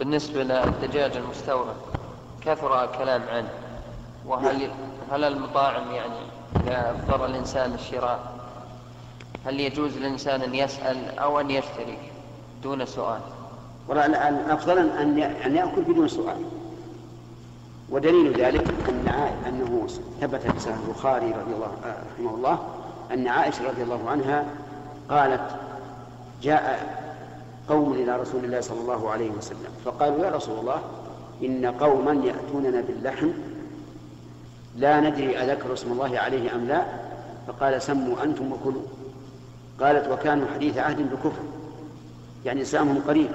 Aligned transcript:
بالنسبة 0.00 0.42
للدجاج 0.42 1.16
المستورد 1.16 1.76
كثر 2.42 2.84
الكلام 2.84 3.22
عنه. 3.32 3.50
وهل 4.26 4.70
هل 5.12 5.24
المطاعم 5.24 5.90
يعني 5.90 6.20
إذا 6.56 6.90
اضطر 6.90 7.26
الإنسان 7.26 7.74
الشراء؟ 7.74 8.32
هل 9.46 9.60
يجوز 9.60 9.96
للإنسان 9.96 10.42
أن 10.42 10.54
يسأل 10.54 11.18
أو 11.18 11.40
أن 11.40 11.50
يشتري 11.50 11.98
دون 12.62 12.86
سؤال؟ 12.86 13.20
والله 13.88 14.06
الأفضل 14.06 14.78
أن 14.78 15.18
أن 15.22 15.56
يأكل 15.56 15.82
بدون 15.82 16.08
سؤال. 16.08 16.44
ودليل 17.90 18.40
ذلك 18.40 18.68
أن 18.88 19.08
أنه 19.46 19.86
ثبت 20.20 20.40
في 20.40 20.60
صحيح 20.60 20.76
البخاري 20.86 21.26
رضي 21.26 21.54
الله 21.54 21.72
رحمه 22.14 22.34
الله 22.34 22.58
أن 23.12 23.28
عائشة 23.28 23.68
رضي 23.68 23.82
الله 23.82 24.10
عنها 24.10 24.44
قالت 25.10 25.50
جاء 26.42 27.00
قوم 27.70 27.92
إلى 27.92 28.16
رسول 28.16 28.44
الله 28.44 28.60
صلى 28.60 28.80
الله 28.80 29.10
عليه 29.10 29.30
وسلم. 29.30 29.72
فقالوا 29.84 30.26
يا 30.26 30.30
رسول 30.30 30.58
الله 30.58 30.80
إن 31.44 31.66
قوما 31.66 32.12
يأتوننا 32.12 32.80
باللحم 32.80 33.28
لا 34.76 35.00
ندري 35.00 35.38
أذكر 35.38 35.72
اسم 35.72 35.92
الله 35.92 36.18
عليه 36.18 36.54
أم 36.54 36.64
لا. 36.64 36.84
فقال 37.46 37.82
سموا 37.82 38.24
أنتم 38.24 38.52
وكلوا. 38.52 38.82
قالت 39.80 40.08
وكانوا 40.12 40.46
حديث 40.54 40.78
عهد 40.78 41.12
بكفر 41.12 41.42
يعني 42.44 42.62
إسلامهم 42.62 43.02
قريب. 43.08 43.28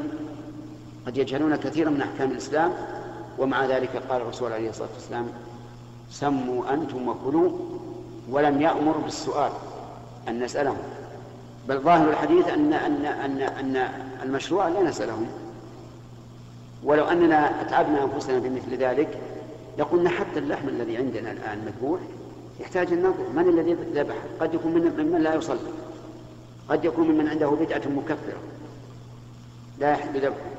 قد 1.07 1.17
يجهلون 1.17 1.55
كثيرا 1.55 1.89
من 1.89 2.01
أحكام 2.01 2.31
الإسلام. 2.31 2.71
ومع 3.39 3.65
ذلك 3.65 4.01
قال 4.09 4.21
الرسول 4.21 4.51
عليه 4.51 4.69
الصلاة 4.69 4.89
والسلام 4.93 5.27
سموا 6.11 6.73
أنتم 6.73 7.07
وكلوا 7.07 7.51
ولم 8.31 8.61
يأمر 8.61 8.97
بالسؤال 8.97 9.51
أن 10.27 10.43
نسألهم. 10.43 10.77
بل 11.69 11.79
ظاهر 11.79 12.09
الحديث 12.09 12.47
أن 12.47 12.73
أن 12.73 13.05
أن 13.05 13.41
أن 13.41 13.89
المشروع 14.23 14.67
لا 14.67 14.83
نسألهم 14.83 15.27
ولو 16.83 17.05
أننا 17.05 17.61
أتعبنا 17.61 18.03
أنفسنا 18.03 18.39
بمثل 18.39 18.75
ذلك 18.77 19.19
لقلنا 19.77 20.09
حتى 20.09 20.39
اللحم 20.39 20.67
الذي 20.67 20.97
عندنا 20.97 21.31
الآن 21.31 21.65
مذبوح 21.65 21.99
يحتاج 22.59 22.93
النظر 22.93 23.29
من 23.35 23.49
الذي 23.49 23.73
ذبح؟ 23.73 24.15
قد 24.39 24.53
يكون 24.53 24.73
من 24.73 25.11
من 25.11 25.21
لا 25.21 25.35
يصلي. 25.35 25.59
قد 26.69 26.85
يكون 26.85 27.07
ممن 27.07 27.27
عنده 27.27 27.49
بدعة 27.49 27.81
مكفرة. 27.87 28.39
لا 29.79 29.91
يحل 29.91 30.21
ذبحه. 30.21 30.51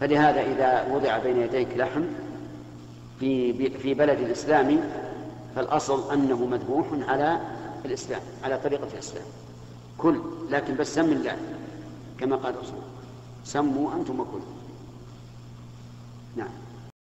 فلهذا 0.00 0.40
إذا 0.40 0.94
وضع 0.94 1.18
بين 1.18 1.36
يديك 1.36 1.68
لحم 1.76 2.02
في 3.20 3.52
في 3.70 3.94
بلد 3.94 4.20
الإسلام 4.20 4.80
فالأصل 5.56 6.12
أنه 6.12 6.46
مذبوح 6.46 6.86
على 7.08 7.40
الإسلام 7.84 8.20
على 8.44 8.58
طريقة 8.58 8.88
الإسلام. 8.94 9.24
كل 9.98 10.20
لكن 10.50 10.74
بس 10.76 10.94
سم 10.94 11.12
الله 11.12 11.38
كما 12.18 12.36
قال 12.36 12.54
الرسول 12.54 12.82
سموا 13.44 13.94
أنتم 13.94 14.20
وكلوا. 14.20 14.54
نعم. 16.36 16.63